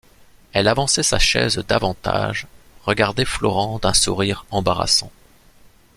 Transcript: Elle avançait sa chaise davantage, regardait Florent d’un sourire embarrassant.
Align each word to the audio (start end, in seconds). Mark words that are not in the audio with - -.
Elle 0.53 0.67
avançait 0.67 1.03
sa 1.03 1.19
chaise 1.19 1.63
davantage, 1.67 2.47
regardait 2.87 3.23
Florent 3.23 3.77
d’un 3.77 3.93
sourire 3.93 4.45
embarrassant. 4.49 5.11